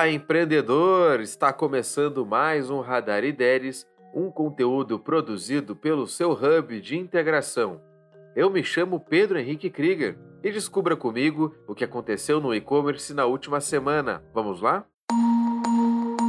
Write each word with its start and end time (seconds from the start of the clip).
Olá, 0.00 0.08
empreendedor! 0.08 1.20
Está 1.20 1.52
começando 1.52 2.24
mais 2.24 2.70
um 2.70 2.80
Radar 2.80 3.22
Ideias, 3.22 3.86
um 4.14 4.30
conteúdo 4.30 4.98
produzido 4.98 5.76
pelo 5.76 6.06
seu 6.06 6.32
hub 6.32 6.80
de 6.80 6.96
integração. 6.96 7.82
Eu 8.34 8.48
me 8.48 8.64
chamo 8.64 8.98
Pedro 8.98 9.38
Henrique 9.38 9.68
Krieger 9.68 10.18
e 10.42 10.50
descubra 10.50 10.96
comigo 10.96 11.54
o 11.68 11.74
que 11.74 11.84
aconteceu 11.84 12.40
no 12.40 12.54
e-commerce 12.54 13.12
na 13.12 13.26
última 13.26 13.60
semana. 13.60 14.24
Vamos 14.32 14.62
lá? 14.62 14.86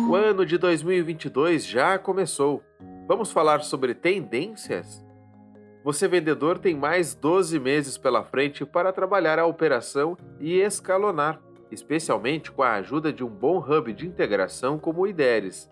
O 0.09 0.15
ano 0.15 0.45
de 0.45 0.57
2022 0.57 1.65
já 1.65 1.97
começou. 1.97 2.61
Vamos 3.07 3.31
falar 3.31 3.61
sobre 3.63 3.95
tendências? 3.95 5.01
Você, 5.81 6.09
vendedor, 6.09 6.59
tem 6.59 6.75
mais 6.75 7.15
12 7.15 7.57
meses 7.57 7.97
pela 7.97 8.21
frente 8.21 8.65
para 8.65 8.91
trabalhar 8.91 9.39
a 9.39 9.45
operação 9.45 10.17
e 10.41 10.59
escalonar 10.59 11.39
especialmente 11.71 12.51
com 12.51 12.61
a 12.61 12.73
ajuda 12.73 13.13
de 13.13 13.23
um 13.23 13.29
bom 13.29 13.57
hub 13.57 13.93
de 13.93 14.05
integração 14.05 14.77
como 14.77 15.01
o 15.01 15.07
IDERES. 15.07 15.69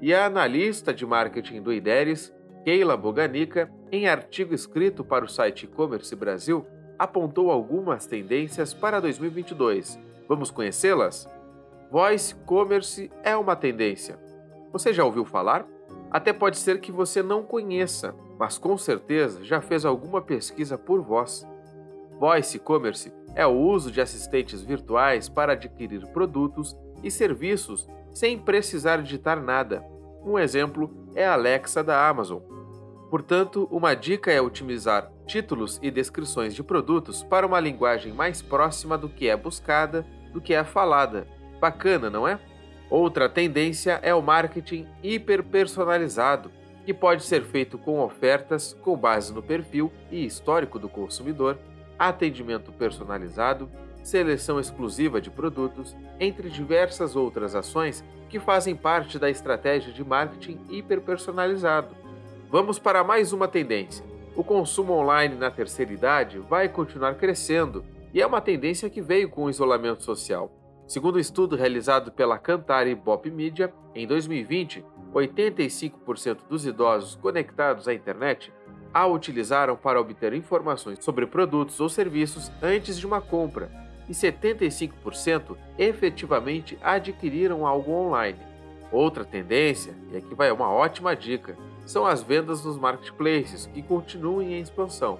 E 0.00 0.14
a 0.14 0.26
analista 0.26 0.94
de 0.94 1.04
marketing 1.04 1.62
do 1.62 1.72
IDERES, 1.72 2.32
Keila 2.64 2.96
Boganica, 2.96 3.70
em 3.90 4.08
artigo 4.08 4.54
escrito 4.54 5.04
para 5.04 5.24
o 5.24 5.28
site 5.28 5.64
E-Commerce 5.64 6.14
Brasil, 6.14 6.66
apontou 6.98 7.50
algumas 7.50 8.06
tendências 8.06 8.72
para 8.72 9.00
2022. 9.00 9.98
Vamos 10.28 10.50
conhecê-las? 10.50 11.28
Voice 11.90 12.34
Commerce 12.34 13.10
é 13.22 13.36
uma 13.36 13.54
tendência. 13.54 14.18
Você 14.72 14.92
já 14.92 15.04
ouviu 15.04 15.24
falar? 15.24 15.66
Até 16.10 16.32
pode 16.32 16.58
ser 16.58 16.80
que 16.80 16.90
você 16.90 17.22
não 17.22 17.42
conheça, 17.42 18.14
mas 18.38 18.58
com 18.58 18.76
certeza 18.76 19.44
já 19.44 19.60
fez 19.60 19.84
alguma 19.84 20.20
pesquisa 20.20 20.76
por 20.76 21.00
voz. 21.00 21.46
Voice 22.18 22.58
Commerce 22.58 23.12
é 23.36 23.46
o 23.46 23.52
uso 23.52 23.92
de 23.92 24.00
assistentes 24.00 24.62
virtuais 24.62 25.28
para 25.28 25.52
adquirir 25.52 26.06
produtos 26.06 26.74
e 27.04 27.10
serviços 27.10 27.86
sem 28.10 28.38
precisar 28.38 29.02
digitar 29.02 29.40
nada. 29.40 29.84
Um 30.24 30.38
exemplo 30.38 30.90
é 31.14 31.26
a 31.26 31.34
Alexa 31.34 31.84
da 31.84 32.08
Amazon. 32.08 32.40
Portanto, 33.10 33.68
uma 33.70 33.94
dica 33.94 34.32
é 34.32 34.40
otimizar 34.40 35.12
títulos 35.26 35.78
e 35.82 35.90
descrições 35.90 36.54
de 36.54 36.62
produtos 36.62 37.22
para 37.22 37.46
uma 37.46 37.60
linguagem 37.60 38.12
mais 38.12 38.40
próxima 38.40 38.96
do 38.96 39.08
que 39.08 39.28
é 39.28 39.36
buscada 39.36 40.04
do 40.32 40.40
que 40.40 40.54
é 40.54 40.64
falada. 40.64 41.28
Bacana, 41.60 42.08
não 42.08 42.26
é? 42.26 42.40
Outra 42.88 43.28
tendência 43.28 44.00
é 44.02 44.14
o 44.14 44.22
marketing 44.22 44.86
hiperpersonalizado, 45.02 46.50
que 46.84 46.94
pode 46.94 47.22
ser 47.22 47.42
feito 47.42 47.76
com 47.76 48.00
ofertas 48.00 48.72
com 48.82 48.96
base 48.96 49.32
no 49.32 49.42
perfil 49.42 49.92
e 50.10 50.24
histórico 50.24 50.78
do 50.78 50.88
consumidor 50.88 51.58
atendimento 51.98 52.72
personalizado, 52.72 53.68
seleção 54.02 54.60
exclusiva 54.60 55.20
de 55.20 55.30
produtos, 55.30 55.96
entre 56.20 56.48
diversas 56.48 57.16
outras 57.16 57.54
ações 57.54 58.04
que 58.28 58.38
fazem 58.38 58.74
parte 58.74 59.18
da 59.18 59.30
estratégia 59.30 59.92
de 59.92 60.04
marketing 60.04 60.60
hiperpersonalizado. 60.70 61.94
Vamos 62.50 62.78
para 62.78 63.02
mais 63.02 63.32
uma 63.32 63.48
tendência. 63.48 64.04
O 64.36 64.44
consumo 64.44 64.92
online 64.92 65.34
na 65.34 65.50
terceira 65.50 65.92
idade 65.92 66.38
vai 66.38 66.68
continuar 66.68 67.14
crescendo 67.14 67.84
e 68.12 68.20
é 68.20 68.26
uma 68.26 68.40
tendência 68.40 68.90
que 68.90 69.00
veio 69.00 69.28
com 69.28 69.44
o 69.44 69.50
isolamento 69.50 70.02
social. 70.02 70.50
Segundo 70.86 71.16
um 71.16 71.20
estudo 71.20 71.56
realizado 71.56 72.12
pela 72.12 72.38
Cantar 72.38 72.86
e 72.86 72.94
Bop 72.94 73.28
Media, 73.30 73.72
em 73.94 74.06
2020, 74.06 74.84
85% 75.12 76.38
dos 76.48 76.64
idosos 76.64 77.16
conectados 77.16 77.88
à 77.88 77.94
internet 77.94 78.52
a 78.96 79.06
utilizaram 79.06 79.76
para 79.76 80.00
obter 80.00 80.32
informações 80.32 81.04
sobre 81.04 81.26
produtos 81.26 81.78
ou 81.80 81.88
serviços 81.90 82.50
antes 82.62 82.98
de 82.98 83.06
uma 83.06 83.20
compra, 83.20 83.70
e 84.08 84.12
75% 84.12 85.54
efetivamente 85.78 86.78
adquiriram 86.82 87.66
algo 87.66 87.92
online. 87.92 88.38
Outra 88.90 89.22
tendência, 89.22 89.94
e 90.10 90.16
aqui 90.16 90.34
vai 90.34 90.50
uma 90.50 90.70
ótima 90.70 91.14
dica, 91.14 91.58
são 91.84 92.06
as 92.06 92.22
vendas 92.22 92.64
nos 92.64 92.78
marketplaces, 92.78 93.66
que 93.66 93.82
continuam 93.82 94.40
em 94.40 94.58
expansão. 94.62 95.18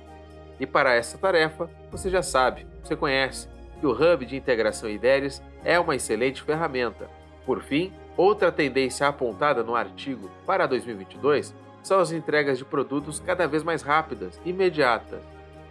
E 0.59 0.65
para 0.65 0.95
essa 0.95 1.19
tarefa, 1.19 1.69
você 1.91 2.09
já 2.09 2.23
sabe, 2.23 2.67
você 2.83 2.97
conhece, 2.97 3.47
que 3.79 3.87
o 3.87 3.93
Hub 3.93 4.25
de 4.25 4.37
Integração 4.37 4.89
Ideias 4.89 5.43
é 5.63 5.79
uma 5.79 5.95
excelente 5.95 6.43
ferramenta. 6.43 7.11
Por 7.45 7.61
fim, 7.61 7.93
outra 8.17 8.51
tendência 8.51 9.07
apontada 9.07 9.63
no 9.63 9.75
artigo 9.75 10.31
para 10.47 10.67
2022 10.67 11.55
são 11.87 12.01
as 12.01 12.11
entregas 12.11 12.59
de 12.59 12.65
produtos 12.65 13.21
cada 13.21 13.47
vez 13.47 13.63
mais 13.63 13.81
rápidas 13.81 14.41
e 14.45 14.51
imediatas. 14.51 15.23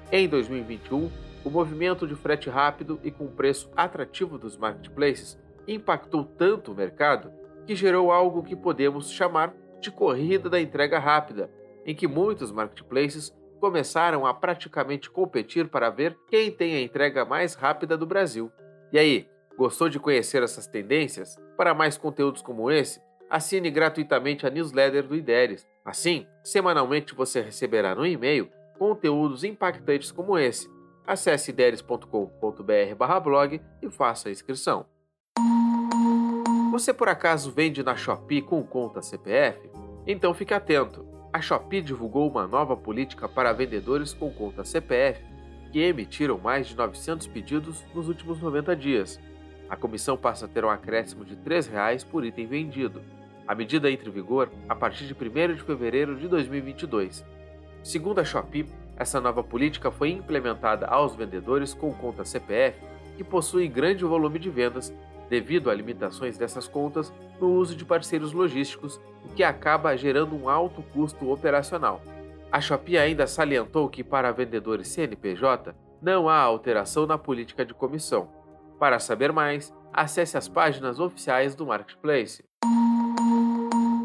Em 0.09 0.29
2021, 0.29 1.11
o 1.43 1.49
movimento 1.49 2.07
de 2.07 2.15
frete 2.15 2.49
rápido 2.49 2.97
e 3.03 3.11
com 3.11 3.27
preço 3.27 3.69
atrativo 3.75 4.37
dos 4.37 4.55
marketplaces 4.55 5.37
impactou 5.67 6.23
tanto 6.23 6.71
o 6.71 6.75
mercado 6.75 7.33
que 7.67 7.75
gerou 7.75 8.13
algo 8.13 8.43
que 8.43 8.55
podemos 8.55 9.11
chamar 9.11 9.53
de 9.81 9.91
corrida 9.91 10.49
da 10.49 10.61
entrega 10.61 10.99
rápida, 10.99 11.51
em 11.85 11.93
que 11.93 12.07
muitos 12.07 12.49
marketplaces 12.49 13.35
começaram 13.59 14.25
a 14.25 14.33
praticamente 14.33 15.09
competir 15.09 15.67
para 15.67 15.89
ver 15.89 16.17
quem 16.29 16.49
tem 16.49 16.77
a 16.77 16.81
entrega 16.81 17.25
mais 17.25 17.55
rápida 17.55 17.97
do 17.97 18.05
Brasil. 18.05 18.49
E 18.93 18.97
aí, 18.97 19.27
gostou 19.57 19.89
de 19.89 19.99
conhecer 19.99 20.41
essas 20.41 20.65
tendências? 20.65 21.35
Para 21.57 21.73
mais 21.73 21.97
conteúdos 21.97 22.41
como 22.41 22.71
esse, 22.71 23.01
assine 23.29 23.69
gratuitamente 23.69 24.47
a 24.47 24.49
newsletter 24.49 25.03
do 25.03 25.13
IDERES. 25.13 25.74
Assim, 25.85 26.25
semanalmente 26.44 27.13
você 27.13 27.41
receberá 27.41 27.94
no 27.94 28.06
e-mail 28.06 28.50
conteúdos 28.79 29.44
impactantes 29.44 30.12
como 30.12 30.38
esse. 30.38 30.73
Acesse 31.06 31.51
ideres.com.br/blog 31.51 33.62
e 33.81 33.90
faça 33.91 34.29
a 34.29 34.31
inscrição. 34.31 34.88
Você 36.72 36.91
por 36.91 37.07
acaso 37.07 37.51
vende 37.51 37.84
na 37.84 37.96
Shopee 37.96 38.41
com 38.41 38.63
conta 38.63 39.03
CPF? 39.03 39.69
Então 40.07 40.34
fique 40.34 40.53
atento. 40.53 41.06
A 41.31 41.40
Shopee 41.40 41.81
divulgou 41.81 42.29
uma 42.29 42.46
nova 42.47 42.75
política 42.75 43.29
para 43.29 43.53
vendedores 43.53 44.13
com 44.13 44.31
conta 44.31 44.66
CPF 44.66 45.23
que 45.72 45.81
emitiram 45.81 46.38
mais 46.38 46.67
de 46.67 46.75
900 46.75 47.28
pedidos 47.28 47.84
nos 47.94 48.07
últimos 48.07 48.41
90 48.41 48.75
dias. 48.75 49.19
A 49.69 49.75
comissão 49.75 50.17
passa 50.17 50.46
a 50.46 50.47
ter 50.47 50.63
um 50.63 50.69
acréscimo 50.69 51.25
de 51.25 51.35
R$ 51.35 51.41
3,00 51.46 52.06
por 52.06 52.25
item 52.25 52.47
vendido. 52.47 53.02
A 53.47 53.53
medida 53.53 53.89
entra 53.91 54.09
em 54.09 54.11
vigor 54.11 54.50
a 54.67 54.75
partir 54.75 55.06
de 55.06 55.13
1 55.13 55.56
de 55.56 55.63
fevereiro 55.63 56.16
de 56.16 56.28
2022. 56.28 57.23
Segundo 57.83 58.19
a 58.19 58.23
Shopee, 58.23 58.66
essa 58.97 59.22
nova 59.22 59.44
política 59.44 59.91
foi 59.91 60.09
implementada 60.09 60.88
aos 60.88 61.16
vendedores 61.16 61.73
com 61.73 61.94
conta 61.94 62.25
CPF 62.25 62.79
que 63.16 63.23
possuem 63.23 63.69
grande 63.69 64.03
volume 64.03 64.39
de 64.39 64.50
vendas 64.50 64.94
devido 65.29 65.69
a 65.69 65.73
limitações 65.73 66.38
dessas 66.38 66.67
contas 66.67 67.13
no 67.39 67.51
uso 67.53 67.75
de 67.75 67.85
parceiros 67.85 68.31
logísticos, 68.31 69.00
o 69.23 69.34
que 69.35 69.44
acaba 69.44 69.95
gerando 69.95 70.35
um 70.35 70.50
alto 70.50 70.81
custo 70.94 71.31
operacional. 71.31 72.01
A 72.51 72.61
Shopee 72.61 72.97
ainda 72.97 73.28
salientou 73.28 73.89
que 73.89 74.03
para 74.03 74.31
vendedores 74.31 74.88
CNPJ 74.89 75.75
não 76.01 76.29
há 76.29 76.39
alteração 76.39 77.05
na 77.05 77.17
política 77.17 77.66
de 77.66 77.73
comissão. 77.73 78.29
Para 78.79 79.00
saber 79.00 79.31
mais, 79.31 79.73
acesse 79.91 80.38
as 80.38 80.47
páginas 80.47 81.00
oficiais 81.00 81.55
do 81.55 81.66
Marketplace. 81.66 82.44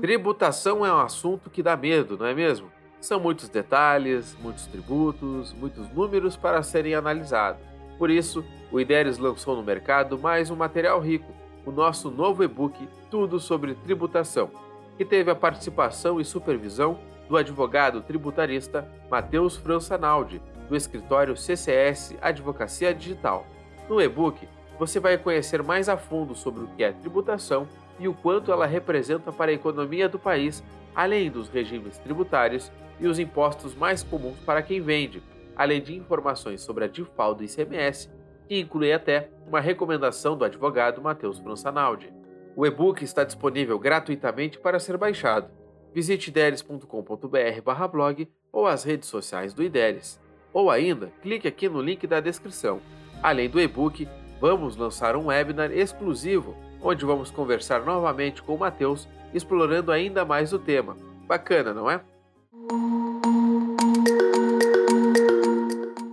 Tributação 0.01 0.85
é 0.85 0.91
um 0.91 0.99
assunto 0.99 1.51
que 1.51 1.63
dá 1.63 1.77
medo, 1.77 2.17
não 2.17 2.25
é 2.25 2.33
mesmo? 2.33 2.73
São 3.03 3.21
muitos 3.21 3.51
detalhes, 3.51 4.35
muitos 4.41 4.67
tributos, 4.67 5.53
muitos 5.53 5.91
números 5.91 6.37
para 6.37 6.63
serem 6.63 6.95
analisados. 6.95 7.61
Por 7.99 8.09
isso, 8.09 8.43
o 8.73 8.81
IDERES 8.81 9.19
lançou 9.19 9.55
no 9.55 9.63
mercado 9.63 10.19
mais 10.19 10.51
um 10.51 10.57
material 10.57 11.01
rico, 11.01 11.31
o 11.67 11.71
nosso 11.71 12.11
novo 12.11 12.43
e-book 12.43 12.89
Tudo 13.11 13.39
sobre 13.39 13.75
Tributação, 13.75 14.51
que 14.97 15.05
teve 15.05 15.31
a 15.31 15.37
participação 15.37 16.19
e 16.19 16.25
supervisão 16.25 16.99
do 17.29 17.37
advogado 17.37 18.01
tributarista 18.01 18.91
Matheus 19.11 19.55
França 19.55 19.99
Naldi, 19.99 20.41
do 20.67 20.75
escritório 20.75 21.37
CCS 21.37 22.17
Advocacia 22.23 22.95
Digital. 22.95 23.47
No 23.87 24.01
e-book, 24.01 24.49
você 24.79 24.99
vai 24.99 25.19
conhecer 25.19 25.63
mais 25.63 25.91
a 25.91 25.99
fundo 25.99 26.35
sobre 26.35 26.65
o 26.65 26.69
que 26.69 26.83
é 26.83 26.91
tributação 26.91 27.69
e 28.01 28.09
o 28.09 28.15
quanto 28.15 28.51
ela 28.51 28.67
representa 28.67 29.31
para 29.31 29.51
a 29.51 29.55
economia 29.55 30.09
do 30.09 30.19
país, 30.19 30.65
além 30.97 31.31
dos 31.31 31.51
regimes 31.51 31.99
tributários 31.99 32.73
e 32.99 33.07
os 33.07 33.19
impostos 33.19 33.75
mais 33.75 34.03
comuns 34.03 34.39
para 34.41 34.63
quem 34.63 34.81
vende, 34.81 35.23
além 35.55 35.83
de 35.83 35.95
informações 35.95 36.63
sobre 36.63 36.85
a 36.85 36.89
DIFAL 36.89 37.35
do 37.35 37.45
ICMS, 37.45 38.11
que 38.49 38.59
inclui 38.59 38.91
até 38.93 39.29
uma 39.47 39.61
recomendação 39.61 40.35
do 40.37 40.45
advogado 40.45 41.03
Matheus 41.03 41.39
Françanaldi. 41.39 42.11
O 42.57 42.67
e-book 42.67 43.05
está 43.05 43.23
disponível 43.23 43.79
gratuitamente 43.79 44.59
para 44.59 44.81
ser 44.81 44.97
baixado. 44.97 45.51
Visite 45.93 46.31
ideres.com.br/blog 46.31 48.29
ou 48.51 48.67
as 48.67 48.83
redes 48.83 49.09
sociais 49.09 49.53
do 49.53 49.63
Ideres. 49.63 50.19
Ou 50.53 50.71
ainda, 50.71 51.13
clique 51.23 51.47
aqui 51.47 51.69
no 51.69 51.81
link 51.81 52.07
da 52.07 52.19
descrição. 52.19 52.81
Além 53.23 53.49
do 53.49 53.61
e-book, 53.61 54.09
vamos 54.41 54.77
lançar 54.77 55.15
um 55.15 55.27
webinar 55.27 55.71
exclusivo 55.71 56.57
onde 56.83 57.05
vamos 57.05 57.31
conversar 57.31 57.85
novamente 57.85 58.43
com 58.43 58.55
o 58.55 58.59
Matheus, 58.59 59.09
explorando 59.33 59.93
ainda 59.93 60.25
mais 60.25 60.53
o 60.53 60.59
tema. 60.59 60.97
Bacana, 61.27 61.73
não 61.73 61.91
é? 61.91 62.01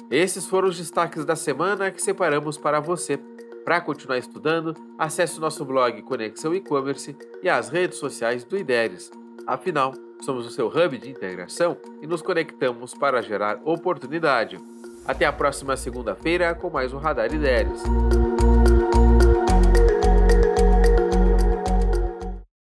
Esses 0.09 0.47
foram 0.47 0.69
os 0.69 0.77
destaques 0.77 1.25
da 1.25 1.35
semana 1.35 1.91
que 1.91 2.01
separamos 2.01 2.57
para 2.57 2.79
você. 2.79 3.19
Para 3.63 3.81
continuar 3.81 4.17
estudando, 4.17 4.73
acesse 4.97 5.37
o 5.37 5.41
nosso 5.41 5.65
blog 5.65 6.01
Conexão 6.03 6.55
E-Commerce 6.55 7.15
e 7.43 7.49
as 7.49 7.69
redes 7.69 7.97
sociais 7.97 8.45
do 8.45 8.57
IDERES. 8.57 9.11
Afinal, 9.45 9.93
somos 10.21 10.45
o 10.45 10.49
seu 10.49 10.67
hub 10.67 10.97
de 10.97 11.09
integração 11.09 11.77
e 12.01 12.07
nos 12.07 12.21
conectamos 12.21 12.93
para 12.93 13.21
gerar 13.21 13.59
oportunidade. 13.65 14.57
Até 15.05 15.25
a 15.25 15.33
próxima 15.33 15.75
segunda-feira 15.75 16.55
com 16.55 16.69
mais 16.69 16.93
um 16.93 16.97
Radar 16.97 17.33
IDERES. 17.33 17.83